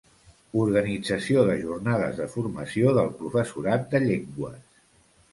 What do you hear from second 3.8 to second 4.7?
de llengües.